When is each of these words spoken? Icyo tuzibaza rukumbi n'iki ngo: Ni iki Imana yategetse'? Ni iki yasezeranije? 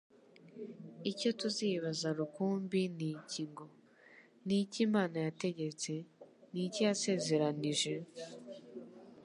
Icyo 1.11 1.29
tuzibaza 1.39 2.07
rukumbi 2.19 2.81
n'iki 2.97 3.43
ngo: 3.51 3.65
Ni 4.45 4.55
iki 4.63 4.79
Imana 4.87 5.15
yategetse'? 5.25 5.95
Ni 6.51 6.59
iki 6.67 6.81
yasezeranije? 6.87 7.93